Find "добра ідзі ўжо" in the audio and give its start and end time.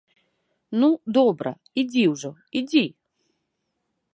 1.17-2.31